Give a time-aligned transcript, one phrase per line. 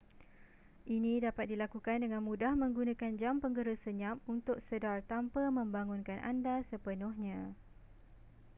[0.95, 7.39] ini dapat dilakukan dengan mudah menggunakan jam penggera senyap untuk sedar tanpa membangunkan anda sepenuhnya